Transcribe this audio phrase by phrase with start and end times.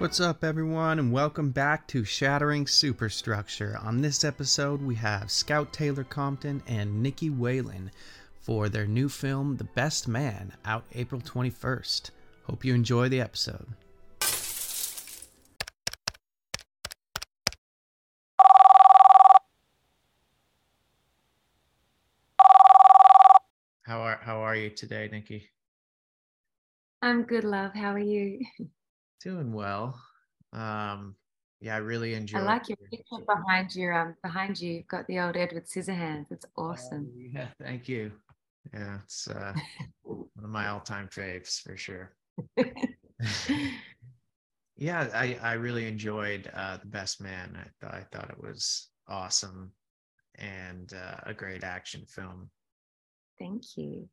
[0.00, 3.78] What's up, everyone, and welcome back to Shattering Superstructure.
[3.82, 7.90] On this episode, we have Scout Taylor Compton and Nicky Whelan
[8.40, 12.12] for their new film, The Best Man, out April 21st.
[12.44, 13.66] Hope you enjoy the episode.
[23.84, 25.50] How are how are you today, Nicky?
[27.02, 27.74] I'm good, love.
[27.74, 28.40] How are you?
[29.22, 30.00] Doing well.
[30.52, 31.14] Um,
[31.60, 32.38] yeah, I really enjoy.
[32.38, 33.92] I like your picture behind you.
[33.92, 36.32] Um, behind you, you've got the old Edward Scissorhands.
[36.32, 37.10] It's awesome.
[37.14, 38.12] Oh, yeah, thank you.
[38.72, 39.52] Yeah, it's uh,
[40.04, 42.14] one of my all-time faves for sure.
[44.76, 47.58] yeah, I I really enjoyed uh, the Best Man.
[47.58, 49.72] I thought I thought it was awesome
[50.36, 52.48] and uh, a great action film.
[53.38, 54.08] Thank you.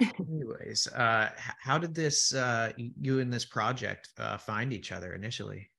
[0.00, 1.30] Anyways, uh,
[1.60, 5.70] how did this uh, you and this project uh, find each other initially?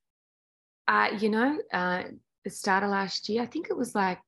[0.88, 2.04] Uh, you know, uh,
[2.44, 4.20] the start of last year, I think it was like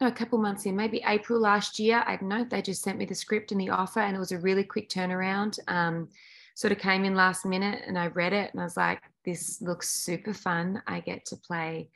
[0.00, 2.02] no, a couple months in, maybe April last year.
[2.06, 4.32] I don't know they just sent me the script and the offer, and it was
[4.32, 5.58] a really quick turnaround.
[5.68, 6.08] Um,
[6.54, 9.60] sort of came in last minute, and I read it, and I was like, "This
[9.60, 10.82] looks super fun.
[10.86, 11.90] I get to play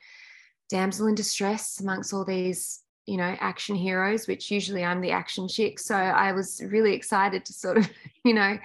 [0.69, 5.47] damsel in distress amongst all these you know, action heroes, which usually I'm the action
[5.47, 5.79] chick.
[5.79, 7.89] So I was really excited to sort of,
[8.23, 8.57] you know,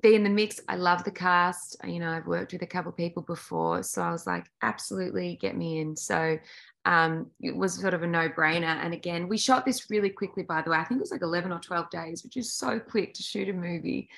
[0.00, 0.60] be in the mix.
[0.68, 1.76] I love the cast.
[1.84, 3.82] You know, I've worked with a couple people before.
[3.82, 5.96] So I was like, absolutely get me in.
[5.96, 6.38] So
[6.84, 8.82] um, it was sort of a no brainer.
[8.84, 10.76] And again, we shot this really quickly, by the way.
[10.76, 13.48] I think it was like 11 or 12 days, which is so quick to shoot
[13.48, 14.08] a movie.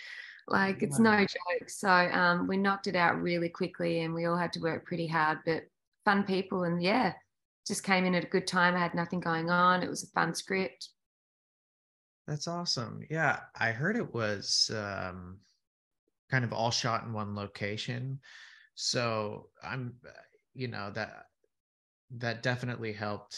[0.48, 1.18] Like it's wow.
[1.18, 1.68] no joke.
[1.70, 5.06] So um, we knocked it out really quickly and we all had to work pretty
[5.06, 5.64] hard, but
[6.04, 6.64] fun people.
[6.64, 7.12] And yeah,
[7.66, 8.74] just came in at a good time.
[8.74, 9.82] I had nothing going on.
[9.82, 10.88] It was a fun script.
[12.26, 13.02] That's awesome.
[13.10, 15.38] Yeah, I heard it was um,
[16.30, 18.20] kind of all shot in one location.
[18.74, 19.94] So I'm,
[20.54, 21.26] you know, that
[22.18, 23.36] that definitely helped,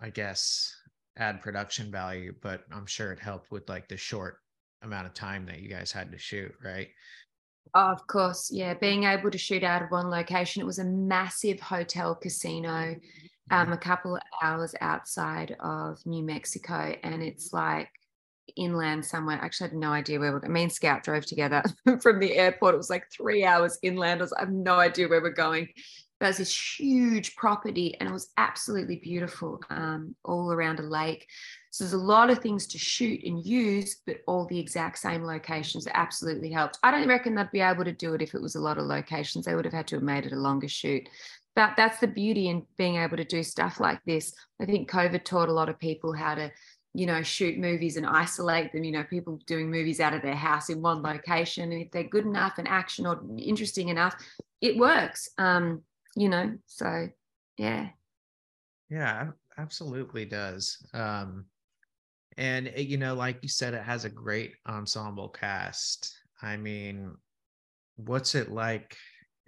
[0.00, 0.74] I guess,
[1.16, 2.34] add production value.
[2.42, 4.38] But I'm sure it helped with like the short
[4.82, 6.88] amount of time that you guys had to shoot, right?
[7.72, 8.74] Of course, yeah.
[8.74, 12.96] Being able to shoot out of one location, it was a massive hotel casino,
[13.50, 17.88] um, a couple of hours outside of New Mexico, and it's like
[18.56, 19.38] inland somewhere.
[19.40, 20.48] Actually, I had no idea where we're.
[20.48, 21.62] Me and Scout drove together
[22.00, 22.74] from the airport.
[22.74, 24.20] It was like three hours inland.
[24.20, 25.68] I, was, I have no idea where we're going.
[26.20, 31.26] There's this huge property, and it was absolutely beautiful, um, all around a lake.
[31.70, 35.24] So there's a lot of things to shoot and use, but all the exact same
[35.24, 36.78] locations absolutely helped.
[36.82, 38.86] I don't reckon they'd be able to do it if it was a lot of
[38.86, 39.44] locations.
[39.44, 41.08] They would have had to have made it a longer shoot.
[41.56, 44.34] But that's the beauty in being able to do stuff like this.
[44.60, 46.50] I think COVID taught a lot of people how to,
[46.94, 48.84] you know, shoot movies and isolate them.
[48.84, 51.72] You know, people doing movies out of their house in one location.
[51.72, 54.16] And if they're good enough and action or interesting enough,
[54.60, 55.28] it works.
[55.38, 55.82] Um,
[56.16, 57.08] you know, so
[57.56, 57.90] yeah.
[58.90, 60.84] Yeah, absolutely does.
[60.92, 61.46] Um,
[62.36, 67.14] and it, you know like you said it has a great ensemble cast i mean
[67.96, 68.96] what's it like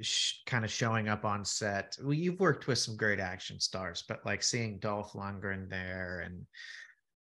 [0.00, 4.04] sh- kind of showing up on set well you've worked with some great action stars
[4.08, 6.46] but like seeing dolph lundgren there and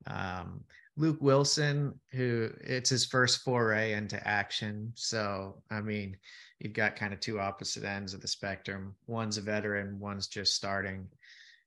[0.08, 0.64] um,
[0.98, 6.16] luke wilson who it's his first foray into action so i mean
[6.64, 10.56] you've got kind of two opposite ends of the spectrum one's a veteran one's just
[10.56, 11.08] starting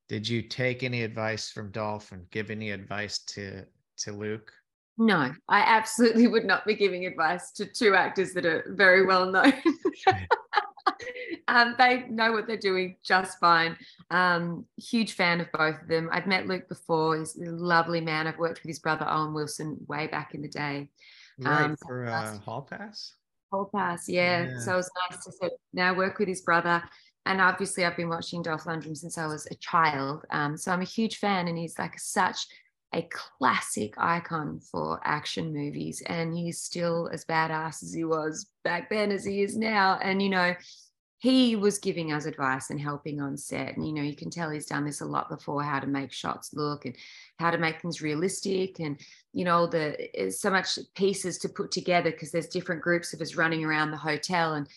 [0.08, 3.64] did you take any advice from dolph and give any advice to
[3.98, 4.52] to Luke?
[4.98, 9.30] No, I absolutely would not be giving advice to two actors that are very well
[9.30, 9.52] known.
[11.48, 13.76] um, they know what they're doing just fine.
[14.10, 16.08] Um, huge fan of both of them.
[16.12, 17.18] I've met Luke before.
[17.18, 18.26] He's a lovely man.
[18.26, 20.88] I've worked with his brother Owen Wilson way back in the day.
[21.38, 23.12] Right um, for uh, Hall Pass.
[23.74, 24.48] Pass, yeah.
[24.48, 24.58] yeah.
[24.58, 26.82] So it was nice to now work with his brother.
[27.24, 30.24] And obviously, I've been watching Dolph Lundgren since I was a child.
[30.30, 32.46] Um, so I'm a huge fan, and he's like such
[32.94, 38.88] a classic icon for action movies and he's still as badass as he was back
[38.88, 40.54] then as he is now and you know
[41.18, 44.50] he was giving us advice and helping on set and you know you can tell
[44.50, 46.94] he's done this a lot before how to make shots look and
[47.38, 49.00] how to make things realistic and
[49.32, 53.20] you know the eh, so much pieces to put together because there's different groups of
[53.20, 54.68] us running around the hotel and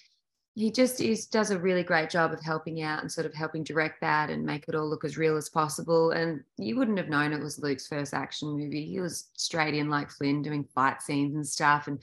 [0.56, 3.64] he just is, does a really great job of helping out and sort of helping
[3.64, 6.12] direct that and make it all look as real as possible.
[6.12, 8.86] And you wouldn't have known it was Luke's first action movie.
[8.86, 11.88] He was straight in like Flynn doing fight scenes and stuff.
[11.88, 12.00] And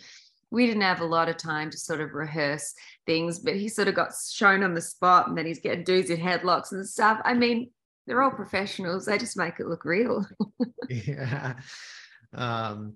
[0.51, 2.75] we didn't have a lot of time to sort of rehearse
[3.07, 6.11] things, but he sort of got shown on the spot and then he's getting dudes
[6.11, 7.21] in headlocks and stuff.
[7.25, 7.71] I mean,
[8.07, 9.07] they're all professionals.
[9.07, 10.25] They just make it look real.
[10.89, 11.55] yeah.
[12.33, 12.95] Um,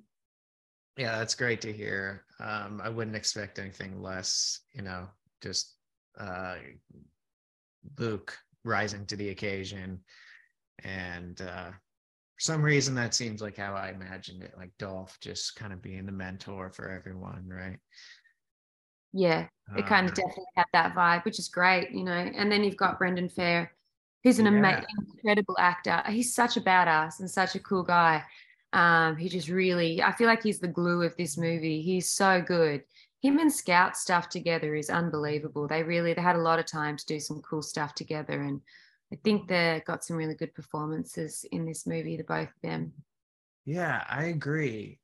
[0.96, 2.24] yeah, that's great to hear.
[2.38, 5.08] Um, I wouldn't expect anything less, you know,
[5.42, 5.74] just
[6.18, 6.56] uh,
[7.98, 10.00] Luke rising to the occasion.
[10.84, 11.70] And uh,
[12.40, 15.82] for some reason, that seems like how I imagined it, like Dolph just kind of
[15.82, 17.76] being the mentor for everyone, right?
[19.12, 22.12] Yeah, it kind of uh, definitely had that vibe, which is great, you know.
[22.12, 23.68] And then you've got Brendan Fehr,
[24.24, 24.58] who's an yeah.
[24.58, 24.84] amazing,
[25.14, 26.02] incredible actor.
[26.08, 28.24] He's such a badass and such a cool guy.
[28.72, 31.82] Um, he just really, I feel like he's the glue of this movie.
[31.82, 32.84] He's so good
[33.20, 35.68] him and Scout stuff together is unbelievable.
[35.68, 38.60] They really they had a lot of time to do some cool stuff together, and
[39.12, 42.16] I think they got some really good performances in this movie.
[42.16, 42.92] The both of them.
[43.64, 44.98] Yeah, I agree.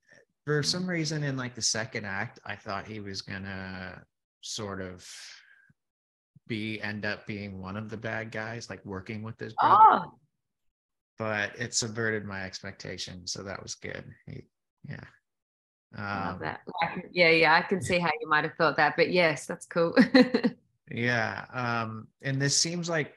[0.44, 4.02] For some reason, in like the second act, I thought he was gonna
[4.42, 5.08] sort of
[6.46, 9.82] be end up being one of the bad guys, like working with his brother.
[9.88, 10.14] Oh.
[11.18, 14.04] But it subverted my expectations, so that was good.
[14.26, 14.44] He,
[14.88, 15.00] yeah.
[15.96, 16.60] Um, that.
[17.10, 19.96] yeah, yeah, I can see how you might have thought that, but yes, that's cool.
[20.90, 23.14] yeah, um, and this seems like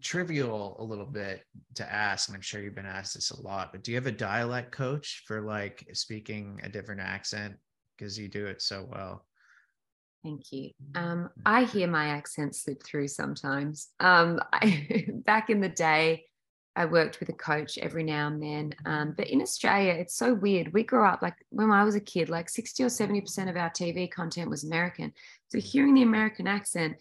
[0.00, 1.42] trivial a little bit
[1.74, 3.72] to ask, and I'm sure you've been asked this a lot.
[3.72, 7.54] But do you have a dialect coach for like speaking a different accent
[7.96, 9.24] because you do it so well?
[10.22, 10.70] Thank you.
[10.94, 13.90] Um, I hear my accent slip through sometimes.
[14.00, 16.24] Um, I, back in the day,
[16.76, 18.74] I worked with a coach every now and then.
[18.84, 20.74] Um, but in Australia, it's so weird.
[20.74, 23.70] We grew up like when I was a kid, like 60 or 70% of our
[23.70, 25.12] TV content was American.
[25.48, 26.96] So hearing the American accent,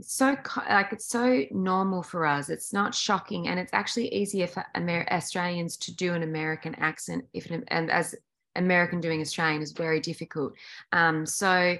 [0.00, 0.36] so
[0.68, 2.48] like it's so normal for us.
[2.48, 7.24] It's not shocking, and it's actually easier for Amer- Australians to do an American accent.
[7.32, 8.14] If it, and as
[8.56, 10.54] American doing Australian is very difficult.
[10.92, 11.76] Um, so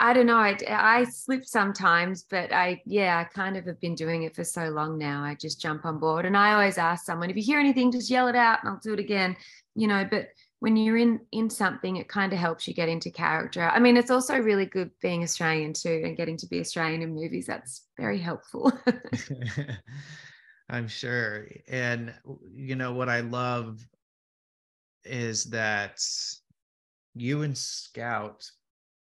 [0.00, 0.38] I, don't know.
[0.38, 4.44] I, I slip sometimes, but I, yeah, I kind of have been doing it for
[4.44, 5.22] so long now.
[5.22, 8.10] I just jump on board and I always ask someone, if you hear anything, just
[8.10, 9.36] yell it out and I'll do it again,
[9.76, 10.28] you know, but
[10.60, 13.96] when you're in in something it kind of helps you get into character i mean
[13.96, 17.86] it's also really good being australian too and getting to be australian in movies that's
[17.96, 18.72] very helpful
[20.70, 22.12] i'm sure and
[22.54, 23.86] you know what i love
[25.04, 26.00] is that
[27.14, 28.48] you and scout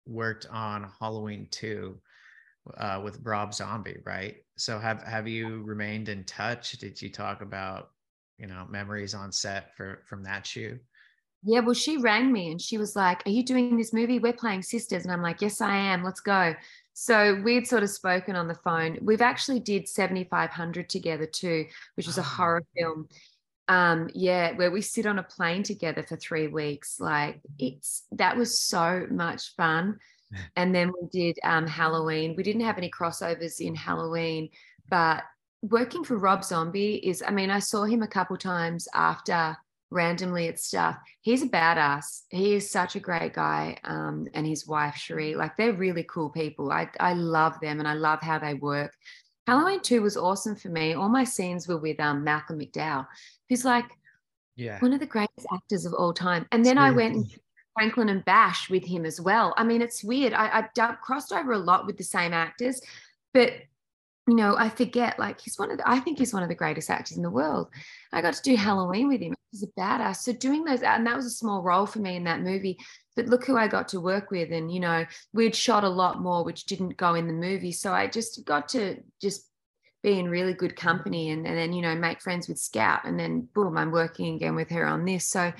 [0.06, 1.98] worked on Halloween 2
[2.78, 4.38] uh, with Rob Zombie, right?
[4.58, 6.74] So have have you remained in touch?
[6.74, 7.92] Did you talk about,
[8.38, 10.82] you know, memories on set for from that shoot?
[11.46, 14.20] Yeah, well, she rang me and she was like, Are you doing this movie?
[14.20, 15.04] We're playing sisters.
[15.04, 16.04] And I'm like, Yes, I am.
[16.04, 16.56] Let's go.
[16.94, 19.00] So we'd sort of spoken on the phone.
[19.02, 23.08] We've actually did 7500 together too, which is a horror film
[23.70, 28.36] um yeah where we sit on a plane together for three weeks like it's that
[28.36, 29.98] was so much fun
[30.58, 34.50] and then we did um halloween we didn't have any crossovers in halloween
[34.90, 35.24] but
[35.62, 39.56] working for rob zombie is i mean i saw him a couple times after
[39.94, 40.98] randomly at stuff.
[41.22, 42.24] He's a badass.
[42.30, 46.30] He is such a great guy um, and his wife Sheri like they're really cool
[46.30, 46.72] people.
[46.72, 48.94] I, I love them and i love how they work.
[49.48, 50.94] Halloween 2 was awesome for me.
[50.94, 53.08] All my scenes were with um, malcolm mcdowell.
[53.50, 53.86] Who's like
[54.56, 54.80] yeah.
[54.80, 56.48] one of the greatest actors of all time.
[56.52, 57.28] And then I went
[57.74, 59.54] Franklin and Bash with him as well.
[59.58, 60.34] I mean, it's weird.
[60.34, 62.82] I, I've crossed over a lot with the same actors,
[63.34, 63.54] but
[64.28, 66.56] you know, I forget like he's one of the, I think he's one of the
[66.56, 67.68] greatest actors in the world.
[68.12, 69.34] I got to do Halloween with him.
[69.52, 70.18] He's a badass.
[70.18, 72.78] So doing those, and that was a small role for me in that movie.
[73.16, 74.52] But look who I got to work with.
[74.52, 77.74] And, you know, we'd shot a lot more, which didn't go in the movie.
[77.74, 79.50] So I just got to just
[80.04, 83.18] be in really good company and, and then you know make friends with scout and
[83.18, 85.52] then boom i'm working again with her on this so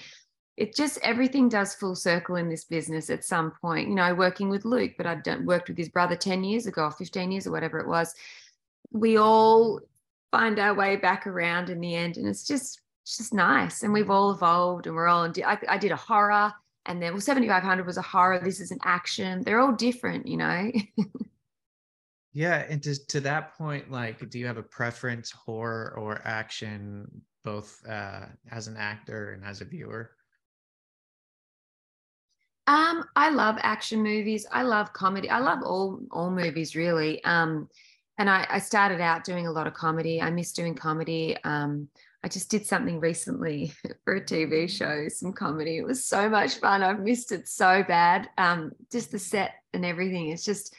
[0.58, 4.50] it just everything does full circle in this business at some point you know working
[4.50, 7.52] with luke but i'd done, worked with his brother 10 years ago 15 years or
[7.52, 8.14] whatever it was
[8.92, 9.80] we all
[10.32, 13.94] find our way back around in the end and it's just it's just nice and
[13.94, 16.52] we've all evolved and we're all in, I, I did a horror
[16.86, 20.38] and then well 7500 was a horror this is an action they're all different you
[20.38, 20.72] know
[22.34, 27.08] Yeah, and to to that point, like, do you have a preference, horror or action,
[27.44, 30.10] both uh, as an actor and as a viewer?
[32.66, 34.48] Um, I love action movies.
[34.52, 35.30] I love comedy.
[35.30, 37.24] I love all all movies really.
[37.24, 37.70] Um,
[38.18, 40.22] and I, I started out doing a lot of comedy.
[40.22, 41.36] I miss doing comedy.
[41.44, 41.88] Um,
[42.24, 45.78] I just did something recently for a TV show, some comedy.
[45.78, 46.84] It was so much fun.
[46.84, 48.30] I've missed it so bad.
[48.38, 50.30] Um, just the set and everything.
[50.30, 50.76] It's just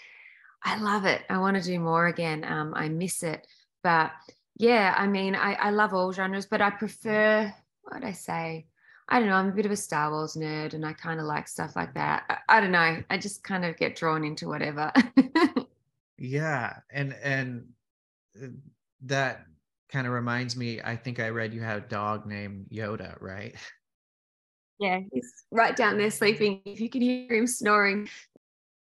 [0.64, 1.22] I love it.
[1.28, 2.44] I want to do more again.
[2.44, 3.46] Um, I miss it.
[3.82, 4.12] But
[4.56, 8.66] yeah, I mean, I, I love all genres, but I prefer, what I say?
[9.06, 9.34] I don't know.
[9.34, 11.92] I'm a bit of a Star Wars nerd and I kind of like stuff like
[11.94, 12.24] that.
[12.30, 13.02] I, I don't know.
[13.10, 14.90] I just kind of get drawn into whatever.
[16.18, 16.78] yeah.
[16.90, 17.68] And, and
[18.42, 18.48] uh,
[19.02, 19.46] that
[19.90, 23.54] kind of reminds me, I think I read you had a dog named Yoda, right?
[24.80, 26.60] Yeah, he's right down there sleeping.
[26.64, 28.08] If you can hear him snoring.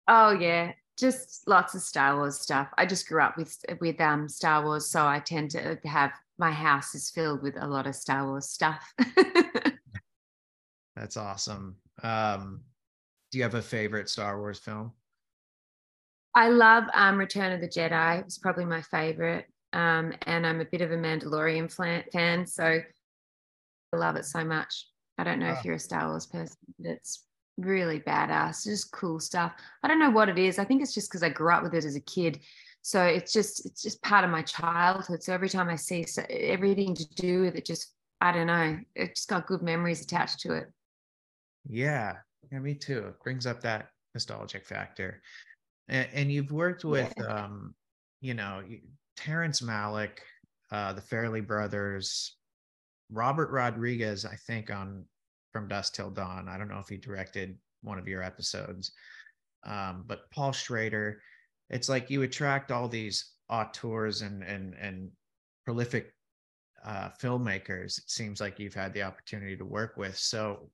[0.08, 2.68] Oh, yeah just lots of Star Wars stuff.
[2.78, 6.52] I just grew up with with um Star Wars, so I tend to have my
[6.52, 8.94] house is filled with a lot of Star Wars stuff.
[10.96, 11.78] That's awesome.
[12.04, 12.62] Um,
[13.32, 14.92] do you have a favorite Star Wars film?
[16.34, 18.22] I love um, Return of the Jedi.
[18.22, 19.46] It's probably my favorite.
[19.74, 21.72] Um, and I'm a bit of a Mandalorian
[22.12, 22.82] fan, so
[23.94, 24.88] I love it so much.
[25.18, 27.26] I don't know if you're a Star Wars person, but it's
[27.58, 29.54] really badass, just cool stuff.
[29.84, 30.60] I don't know what it is.
[30.60, 32.40] I think it's just because I grew up with it as a kid.
[32.82, 35.24] So it's just it's just part of my childhood.
[35.24, 39.16] So every time I see everything to do with it, just I don't know, it
[39.16, 40.72] just got good memories attached to it.
[41.70, 42.18] Yeah,
[42.52, 43.00] yeah, me too.
[43.08, 45.22] It brings up that nostalgic factor.
[45.92, 47.26] And, and you've worked with, yeah.
[47.26, 47.76] um,
[48.22, 48.64] you know,
[49.16, 50.20] Terrence Malick,
[50.72, 52.38] uh, the Farrelly brothers,
[53.12, 55.06] Robert Rodriguez, I think on
[55.52, 56.48] From Dusk Till Dawn.
[56.48, 58.94] I don't know if he directed one of your episodes,
[59.66, 61.22] um, but Paul Schrader.
[61.70, 65.10] It's like you attract all these auteurs and and and
[65.66, 66.14] prolific
[66.86, 67.98] uh, filmmakers.
[67.98, 70.18] It seems like you've had the opportunity to work with.
[70.18, 70.70] So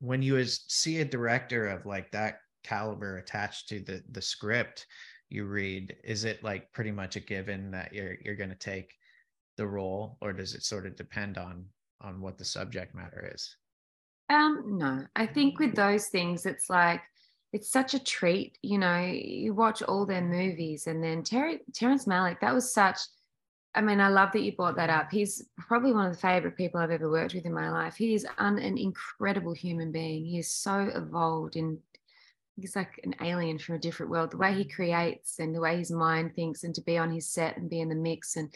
[0.00, 4.86] when you see a director of like that caliber attached to the the script
[5.28, 8.94] you read is it like pretty much a given that you're you're going to take
[9.56, 11.64] the role or does it sort of depend on
[12.00, 13.56] on what the subject matter is
[14.30, 17.00] um no i think with those things it's like
[17.52, 22.04] it's such a treat you know you watch all their movies and then Terry Terrence
[22.06, 22.98] Malick that was such
[23.74, 25.10] I mean, I love that you brought that up.
[25.10, 27.96] He's probably one of the favorite people I've ever worked with in my life.
[27.96, 30.24] He is an, an incredible human being.
[30.24, 31.78] He is so evolved and
[32.56, 34.30] he's like an alien from a different world.
[34.30, 37.28] The way he creates and the way his mind thinks, and to be on his
[37.28, 38.36] set and be in the mix.
[38.36, 38.52] And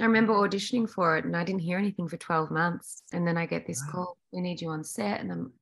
[0.00, 3.02] I remember auditioning for it and I didn't hear anything for 12 months.
[3.12, 3.92] And then I get this wow.
[3.92, 5.20] call, we need you on set.
[5.20, 5.52] And I'm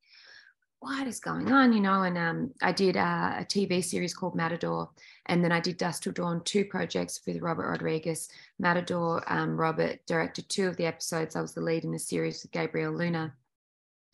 [0.83, 2.03] what is going on, you know?
[2.03, 4.91] And um, I did uh, a TV series called Matador,
[5.27, 8.29] and then I did Dusk Till Dawn, two projects with Robert Rodriguez.
[8.59, 11.37] Matador, um, Robert directed two of the episodes.
[11.37, 13.33] I was the lead in the series with Gabriel Luna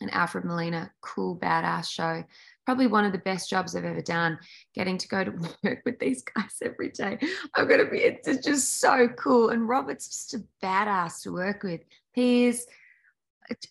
[0.01, 0.91] and Alfred Molina.
[1.01, 2.23] Cool, badass show.
[2.65, 4.39] Probably one of the best jobs I've ever done.
[4.73, 5.31] Getting to go to
[5.63, 7.17] work with these guys every day.
[7.55, 7.97] I'm gonna be.
[7.99, 9.49] It's just so cool.
[9.49, 11.81] And Robert's just a badass to work with.
[12.13, 12.67] He is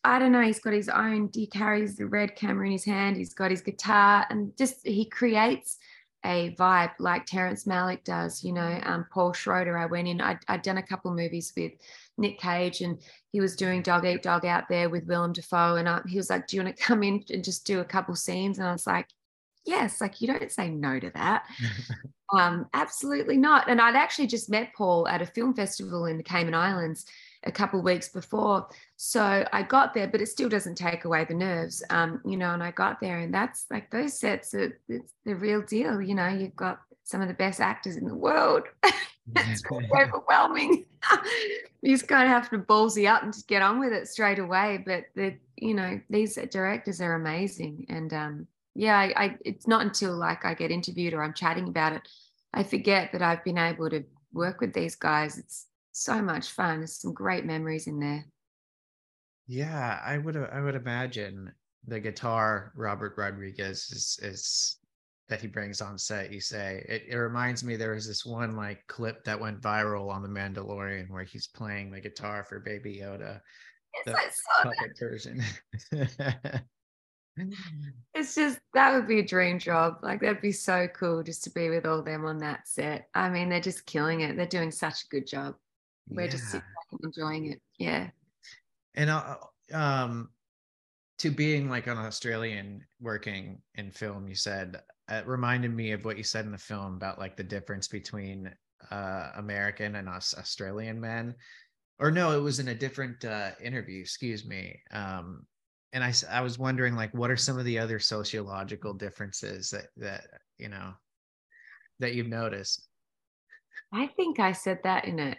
[0.03, 3.17] I don't know, he's got his own, he carries the red camera in his hand,
[3.17, 5.79] he's got his guitar, and just he creates
[6.25, 8.43] a vibe like Terrence Malick does.
[8.43, 9.79] You know, um, Paul Schroeder.
[9.79, 11.73] I went in, I'd, I'd done a couple movies with
[12.19, 12.99] Nick Cage, and
[13.33, 15.77] he was doing Dog Eat Dog out there with Willem Dafoe.
[15.77, 17.85] And I, he was like, Do you want to come in and just do a
[17.85, 18.59] couple scenes?
[18.59, 19.07] And I was like,
[19.65, 21.45] Yes, like you don't say no to that.
[22.33, 23.69] um, absolutely not.
[23.69, 27.05] And I'd actually just met Paul at a film festival in the Cayman Islands
[27.45, 28.69] a couple of weeks before.
[28.97, 32.53] So I got there, but it still doesn't take away the nerves, um, you know.
[32.53, 36.01] And I got there, and that's like those sets are it's the real deal.
[36.01, 38.65] You know, you've got some of the best actors in the world.
[39.37, 39.63] it's
[39.97, 40.85] overwhelming.
[41.83, 44.39] You just kind of have to ballsy up and just get on with it straight
[44.39, 44.83] away.
[44.85, 49.83] But the you know these directors are amazing, and um, yeah, I, I it's not
[49.83, 52.09] until like I get interviewed or I'm chatting about it,
[52.53, 55.39] I forget that I've been able to work with these guys.
[55.39, 56.79] It's so much fun.
[56.79, 58.25] There's some great memories in there.
[59.47, 61.53] Yeah, I would I would imagine
[61.87, 64.78] the guitar Robert Rodriguez is is
[65.29, 66.33] that he brings on set.
[66.33, 70.11] You say it, it reminds me there was this one like clip that went viral
[70.11, 73.41] on the Mandalorian where he's playing the guitar for Baby Yoda,
[74.07, 75.43] yes, the puppet version.
[78.15, 79.99] it's just that would be a dream job.
[80.03, 83.09] Like that'd be so cool just to be with all them on that set.
[83.15, 84.37] I mean, they're just killing it.
[84.37, 85.55] They're doing such a good job
[86.11, 86.31] we're yeah.
[86.31, 86.57] just
[87.03, 88.09] enjoying it yeah
[88.95, 89.37] and uh,
[89.73, 90.31] um
[91.19, 96.19] to being like an australian working in film you said it reminded me of what
[96.19, 98.51] you said in the film about like the difference between
[98.91, 101.35] uh american and us australian men
[101.99, 105.45] or no it was in a different uh interview excuse me um
[105.95, 109.87] and I, I was wondering like what are some of the other sociological differences that
[109.97, 110.25] that
[110.59, 110.93] you know
[111.99, 112.87] that you've noticed
[113.93, 115.37] i think i said that in a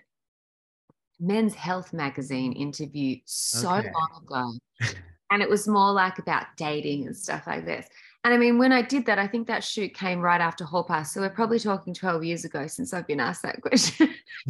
[1.19, 3.91] Men's Health magazine interview so okay.
[3.93, 4.93] long ago.
[5.31, 7.87] and it was more like about dating and stuff like this.
[8.23, 10.83] And I mean, when I did that, I think that shoot came right after Hall
[10.83, 11.13] Pass.
[11.13, 14.13] So we're probably talking 12 years ago since I've been asked that question.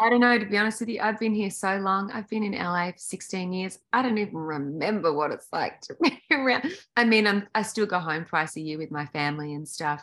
[0.00, 1.00] I don't know, to be honest with you.
[1.02, 2.10] I've been here so long.
[2.10, 3.78] I've been in LA for 16 years.
[3.92, 6.72] I don't even remember what it's like to be around.
[6.96, 10.02] I mean, I'm, I still go home twice a year with my family and stuff.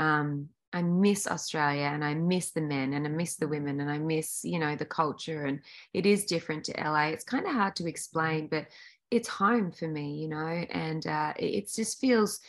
[0.00, 3.88] Um, I miss Australia and I miss the men and I miss the women and
[3.88, 5.44] I miss, you know, the culture.
[5.44, 5.60] And
[5.94, 7.08] it is different to LA.
[7.08, 8.66] It's kind of hard to explain, but
[9.10, 12.40] it's home for me, you know, and uh, it just feels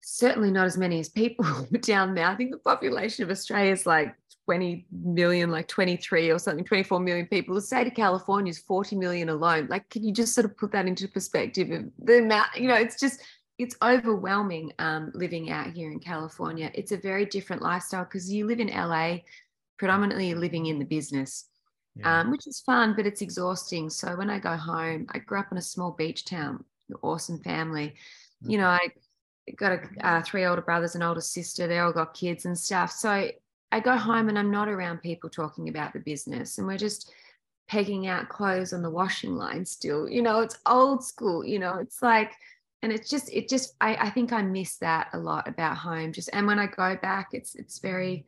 [0.00, 1.44] certainly not as many as people
[1.82, 2.26] down there.
[2.26, 4.14] I think the population of Australia is like
[4.46, 7.54] 20 million, like 23 or something, 24 million people.
[7.54, 9.66] The state of California is 40 million alone.
[9.68, 12.74] Like, can you just sort of put that into perspective of the amount, you know,
[12.74, 13.20] it's just,
[13.58, 16.70] it's overwhelming um, living out here in California.
[16.74, 19.18] It's a very different lifestyle because you live in LA,
[19.78, 21.46] predominantly living in the business,
[21.98, 22.20] yeah.
[22.20, 23.90] um, which is fun, but it's exhausting.
[23.90, 26.64] So when I go home, I grew up in a small beach town,
[27.02, 27.94] awesome family.
[28.40, 28.88] You know, I
[29.56, 31.66] got a, uh, three older brothers and older sister.
[31.66, 32.92] They all got kids and stuff.
[32.92, 33.30] So
[33.70, 37.12] I go home and I'm not around people talking about the business, and we're just
[37.68, 40.08] pegging out clothes on the washing line still.
[40.08, 41.44] You know, it's old school.
[41.44, 42.32] You know, it's like,
[42.82, 46.12] and it's just, it just, I, I think I miss that a lot about home.
[46.12, 48.24] Just, and when I go back, it's, it's very,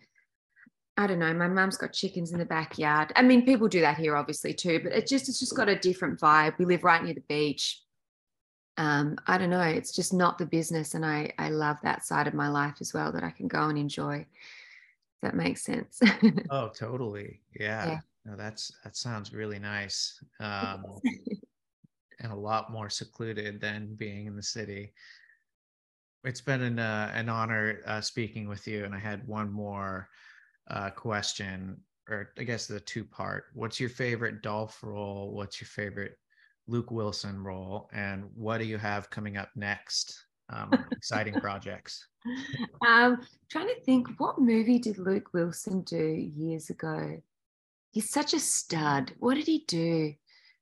[1.00, 1.32] I don't know.
[1.34, 3.12] My mum's got chickens in the backyard.
[3.16, 5.78] I mean, people do that here, obviously too, but it just, it's just got a
[5.78, 6.58] different vibe.
[6.58, 7.82] We live right near the beach
[8.80, 10.94] um, I don't know, it's just not the business.
[10.94, 13.68] And I, I love that side of my life as well that I can go
[13.68, 14.26] and enjoy.
[15.20, 16.00] that makes sense.
[16.50, 17.42] oh, totally.
[17.54, 17.86] Yeah.
[17.86, 17.98] yeah.
[18.24, 20.24] No, that's, that sounds really nice.
[20.40, 20.84] Um,
[22.20, 24.94] and a lot more secluded than being in the city.
[26.24, 28.86] It's been an, uh, an honor uh, speaking with you.
[28.86, 30.08] And I had one more
[30.70, 31.76] uh, question,
[32.08, 33.44] or I guess the two part.
[33.54, 35.32] What's your favorite Dolph role?
[35.32, 36.16] What's your favorite
[36.66, 40.24] Luke Wilson role, and what do you have coming up next?
[40.52, 42.06] Um, exciting projects.
[42.86, 47.20] Um, trying to think, what movie did Luke Wilson do years ago?
[47.92, 49.12] He's such a stud.
[49.18, 50.14] What did he do?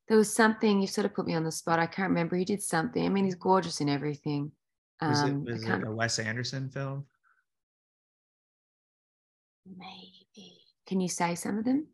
[0.08, 1.78] There was something you sort of put me on the spot.
[1.78, 2.36] I can't remember.
[2.36, 3.04] He did something.
[3.04, 4.50] I mean, he's gorgeous in everything.
[5.02, 7.04] Was it, um, was it a Wes Anderson film?
[9.76, 10.58] Maybe.
[10.86, 11.86] Can you say some of them?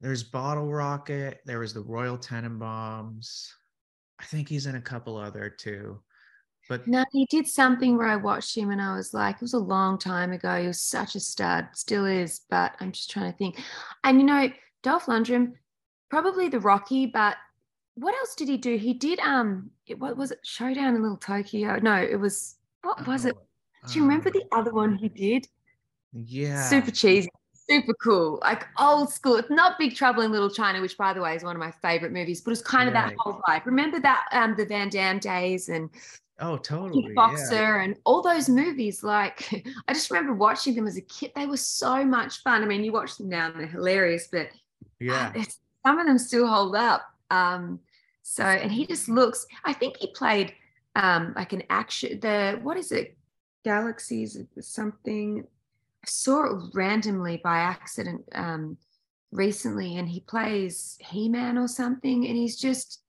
[0.00, 1.40] There's Bottle Rocket.
[1.44, 3.48] There was the Royal Tenenbaums.
[4.20, 6.00] I think he's in a couple other too.
[6.68, 9.54] But no, he did something where I watched him and I was like, it was
[9.54, 10.60] a long time ago.
[10.60, 12.42] He was such a stud, still is.
[12.50, 13.58] But I'm just trying to think.
[14.04, 14.50] And you know,
[14.82, 15.54] Dolph Lundgren,
[16.10, 17.36] probably the Rocky, but
[17.94, 18.76] what else did he do?
[18.76, 20.38] He did um, it, what was it?
[20.44, 21.78] Showdown in Little Tokyo.
[21.80, 23.36] No, it was what was it?
[23.88, 25.48] Do you remember um, the other one he did?
[26.12, 27.30] Yeah, super cheesy
[27.68, 29.36] super cool, like old school.
[29.36, 31.70] It's not Big Trouble in Little China, which by the way is one of my
[31.70, 33.66] favorite movies, but it's kind of that whole vibe.
[33.66, 35.90] Remember that um the Van Damme days and
[36.40, 37.82] oh totally Boxer yeah.
[37.82, 39.02] and all those movies.
[39.02, 41.32] Like I just remember watching them as a kid.
[41.36, 42.62] They were so much fun.
[42.62, 44.48] I mean, you watch them now and they're hilarious, but
[44.98, 45.44] yeah, uh,
[45.86, 47.02] some of them still hold up.
[47.30, 47.80] Um,
[48.22, 49.46] so and he just looks.
[49.64, 50.54] I think he played
[50.96, 52.20] um like an action.
[52.20, 53.16] The what is it?
[53.64, 55.44] Galaxies something
[56.06, 58.76] saw it randomly by accident um,
[59.32, 63.02] recently, and he plays He Man or something, and he's just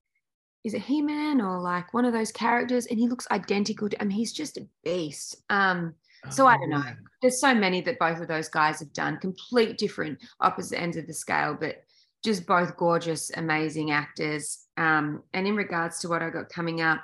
[0.64, 4.02] is it He Man or like one of those characters, and he looks identical to.
[4.02, 5.38] I mean, he's just a beast.
[5.50, 5.96] Um,
[6.30, 6.84] so I don't know.
[6.86, 10.98] Oh, There's so many that both of those guys have done, complete different opposite ends
[10.98, 11.84] of the scale, but
[12.24, 14.66] just both gorgeous, amazing actors.
[14.76, 17.04] Um, and in regards to what I got coming up,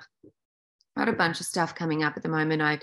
[0.95, 2.61] I got a bunch of stuff coming up at the moment.
[2.61, 2.79] I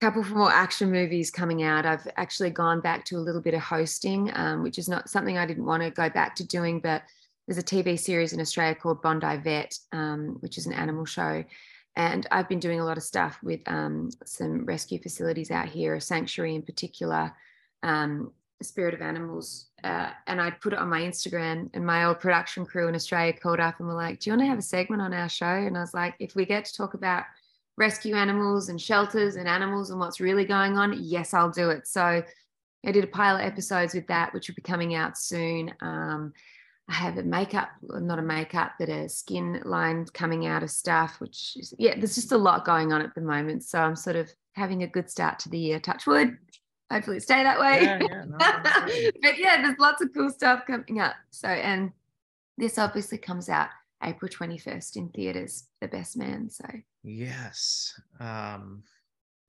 [0.00, 1.86] couple more action movies coming out.
[1.86, 5.38] I've actually gone back to a little bit of hosting, um, which is not something
[5.38, 7.02] I didn't want to go back to doing, but
[7.46, 11.44] there's a TV series in Australia called Bondi Vet, um, which is an animal show.
[11.96, 15.94] And I've been doing a lot of stuff with um, some rescue facilities out here,
[15.94, 17.32] a sanctuary in particular,
[17.82, 19.66] um, Spirit of Animals.
[19.84, 23.34] Uh, and I put it on my Instagram, and my old production crew in Australia
[23.34, 25.46] called up and were like, Do you want to have a segment on our show?
[25.46, 27.24] And I was like, If we get to talk about
[27.76, 31.86] rescue animals and shelters and animals and what's really going on, yes, I'll do it.
[31.86, 32.22] So
[32.86, 35.72] I did a pilot episodes with that, which will be coming out soon.
[35.80, 36.32] Um,
[36.88, 41.16] I have a makeup, not a makeup, but a skin line coming out of stuff,
[41.18, 43.64] which is, yeah, there's just a lot going on at the moment.
[43.64, 46.36] So I'm sort of having a good start to the year, touch wood.
[46.92, 47.80] Hopefully stay that way.
[47.82, 48.36] Yeah, yeah, no,
[49.22, 51.14] but yeah, there's lots of cool stuff coming up.
[51.30, 51.90] So, and
[52.58, 53.68] this obviously comes out
[54.02, 56.50] April 21st in theaters, The Best Man.
[56.50, 56.66] So
[57.04, 58.82] yes, um,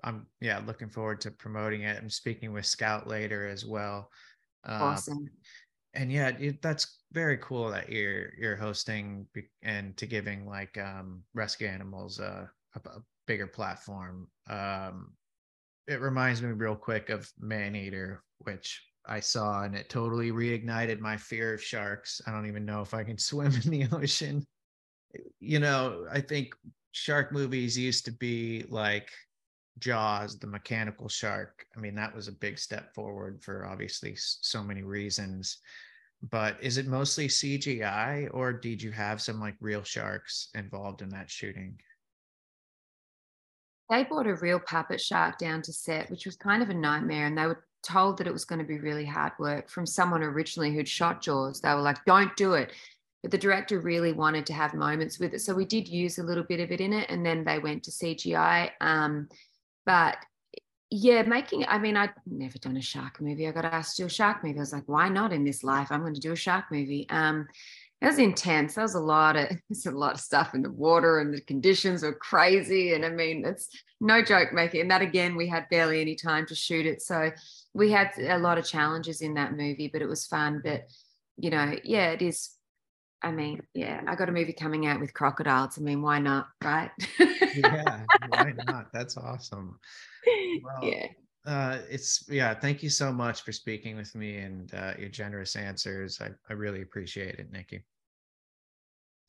[0.04, 1.98] I'm yeah looking forward to promoting it.
[1.98, 4.10] I'm speaking with Scout later as well.
[4.66, 5.30] Um, awesome.
[5.94, 9.26] And yeah, it, that's very cool that you're you're hosting
[9.64, 14.28] and to giving like um, rescue animals a, a, a bigger platform.
[14.50, 15.14] Um,
[15.88, 21.16] it reminds me real quick of Maneater, which I saw, and it totally reignited my
[21.16, 22.22] fear of sharks.
[22.26, 24.46] I don't even know if I can swim in the ocean.
[25.40, 26.54] You know, I think
[26.96, 29.10] shark movies used to be like
[29.80, 31.66] Jaws, the mechanical shark.
[31.76, 35.58] I mean, that was a big step forward for obviously so many reasons.
[36.32, 41.10] But is it mostly CGI, or did you have some like real sharks involved in
[41.10, 41.78] that shooting?
[43.90, 47.28] They brought a real puppet shark down to set, which was kind of a nightmare.
[47.28, 50.24] And they were told that it was going to be really hard work from someone
[50.24, 51.60] originally who'd shot Jaws.
[51.60, 52.72] They were like, don't do it.
[53.26, 55.42] But the director really wanted to have moments with it.
[55.42, 57.10] So we did use a little bit of it in it.
[57.10, 58.70] And then they went to CGI.
[58.82, 59.30] Um,
[59.84, 60.18] but
[60.92, 63.48] yeah, making, I mean, I'd never done a shark movie.
[63.48, 64.60] I got asked to do a shark movie.
[64.60, 65.88] I was like, why not in this life?
[65.90, 67.08] I'm going to do a shark movie.
[67.10, 67.48] Um,
[68.00, 68.76] it was intense.
[68.76, 71.42] That was a lot of there's a lot of stuff in the water and the
[71.42, 72.94] conditions were crazy.
[72.94, 74.82] And I mean, it's no joke making.
[74.82, 77.02] And that again, we had barely any time to shoot it.
[77.02, 77.32] So
[77.74, 80.62] we had a lot of challenges in that movie, but it was fun.
[80.64, 80.84] But
[81.38, 82.52] you know, yeah, it is.
[83.26, 85.80] I mean, yeah, I got a movie coming out with crocodiles.
[85.80, 86.92] I mean, why not, right?
[87.20, 88.94] yeah, why not?
[88.94, 89.80] That's awesome.
[90.64, 91.08] Well, yeah.
[91.44, 92.54] Uh, it's yeah.
[92.54, 96.22] Thank you so much for speaking with me and uh, your generous answers.
[96.22, 97.84] I, I really appreciate it, Nicky.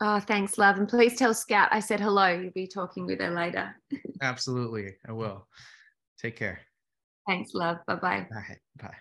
[0.03, 0.77] Oh, thanks, love.
[0.77, 2.29] And please tell Scout I said hello.
[2.29, 3.75] You'll be talking with her later.
[4.21, 4.97] Absolutely.
[5.09, 5.49] I will.
[6.21, 6.61] Take care.
[7.27, 7.79] Thanks, love.
[7.87, 8.27] Bye-bye.
[8.31, 8.57] Bye.
[8.79, 8.95] Bye.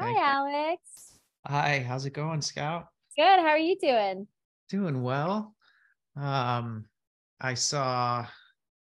[0.00, 1.18] Hi, Alex.
[1.46, 1.84] Hi.
[1.86, 2.88] How's it going, Scout?
[3.16, 3.38] Good.
[3.40, 4.26] How are you doing?
[4.68, 5.54] Doing well.
[6.16, 6.84] Um,
[7.40, 8.26] I saw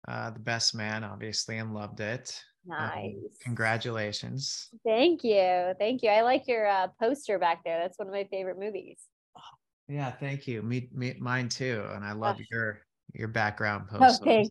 [0.09, 2.43] uh, The Best Man, obviously, and loved it.
[2.69, 3.15] Um, nice.
[3.15, 4.69] Um, congratulations.
[4.85, 5.75] Thank you.
[5.79, 6.11] Thank you.
[6.11, 7.79] I like your uh, poster back there.
[7.79, 8.99] That's one of my favorite movies.
[9.87, 10.61] Yeah, thank you.
[10.63, 11.85] Me, me mine too.
[11.93, 12.83] And I love your
[13.15, 14.21] your background post.
[14.23, 14.51] Oh, thanks.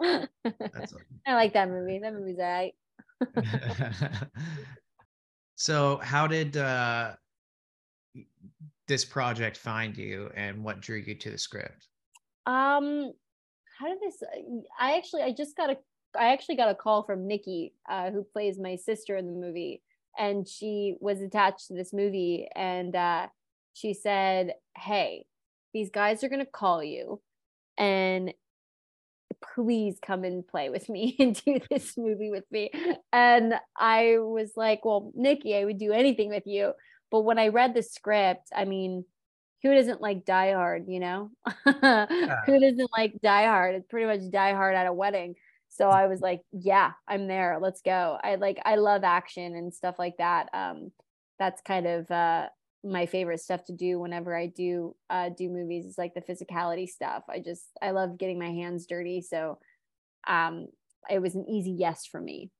[1.26, 1.98] I like that movie.
[1.98, 2.72] That movie's alright.
[5.54, 7.12] so how did uh
[8.88, 11.88] this project find you and what drew you to the script?
[12.46, 13.12] Um
[13.78, 14.22] how did this
[14.78, 15.76] I actually I just got a
[16.18, 19.80] I actually got a call from Nicky, uh, who plays my sister in the movie,
[20.18, 23.28] and she was attached to this movie and uh
[23.74, 25.26] she said, Hey,
[25.72, 27.20] these guys are going to call you
[27.78, 28.32] and
[29.54, 32.70] please come and play with me and do this movie with me.
[33.12, 36.72] And I was like, Well, Nicky, I would do anything with you.
[37.12, 39.04] But when I read the script, I mean,
[39.62, 41.30] who doesn't like Die Hard, you know?
[41.66, 42.40] yeah.
[42.46, 43.76] Who doesn't like Die Hard?
[43.76, 45.36] It's pretty much Die Hard at a wedding.
[45.68, 47.58] So I was like, yeah, I'm there.
[47.60, 48.18] Let's go.
[48.22, 50.48] I like I love action and stuff like that.
[50.52, 50.90] Um
[51.38, 52.48] that's kind of uh
[52.84, 56.88] my favorite stuff to do whenever I do uh, do movies is like the physicality
[56.88, 57.22] stuff.
[57.28, 59.58] I just I love getting my hands dirty, so
[60.26, 60.66] um,
[61.08, 62.50] it was an easy yes for me.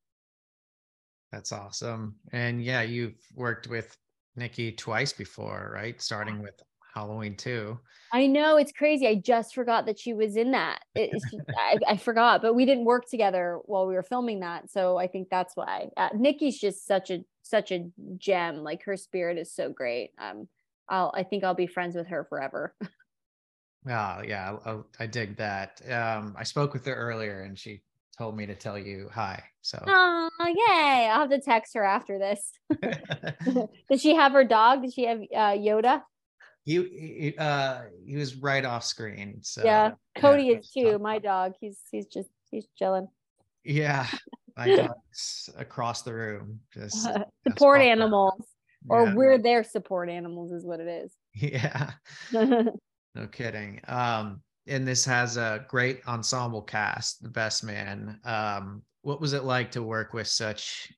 [1.32, 3.96] That's awesome, and yeah, you've worked with
[4.36, 6.00] Nicky twice before, right?
[6.00, 6.62] Starting with
[6.94, 7.78] Halloween 2.
[8.12, 9.06] I know it's crazy.
[9.06, 10.80] I just forgot that she was in that.
[10.96, 14.98] Just, I, I, forgot, but we didn't work together while we were filming that, so
[14.98, 15.88] I think that's why.
[15.96, 18.58] Uh, Nicky's just such a such a gem.
[18.58, 20.10] Like her spirit is so great.
[20.18, 20.48] Um,
[20.88, 22.74] I'll I think I'll be friends with her forever.
[23.84, 25.82] Oh yeah, I, I dig that.
[25.90, 27.82] Um, I spoke with her earlier, and she
[28.16, 29.42] told me to tell you hi.
[29.62, 31.08] So oh yay!
[31.08, 32.52] I'll have to text her after this.
[33.88, 34.82] Did she have her dog?
[34.82, 36.02] Did she have uh, Yoda?
[36.64, 39.38] He, he uh he was right off screen.
[39.42, 40.98] So yeah, Cody yeah, is too.
[40.98, 41.54] My dog.
[41.60, 43.08] He's he's just he's chilling.
[43.64, 44.06] Yeah,
[44.56, 46.60] my dog's across the room.
[46.72, 47.08] Just
[47.46, 48.46] support animals,
[48.88, 49.14] or yeah.
[49.14, 51.12] we're their support animals, is what it is.
[51.34, 51.90] Yeah.
[52.32, 53.80] no kidding.
[53.88, 57.22] Um, and this has a great ensemble cast.
[57.22, 58.20] The best man.
[58.24, 60.92] Um, what was it like to work with such